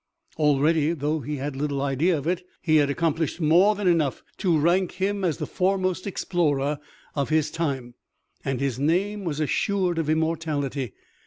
[0.39, 4.57] Already, though he had little idea of it, he had accomplished more than enough to
[4.57, 6.79] rank him as the foremost explorer
[7.13, 7.93] of his time,
[8.43, 10.93] and his name was assured of immortality.